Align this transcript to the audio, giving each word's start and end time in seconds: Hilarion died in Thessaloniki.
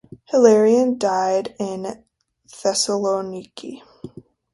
Hilarion 0.31 0.97
died 0.97 1.55
in 1.59 2.03
Thessaloniki. 2.47 3.83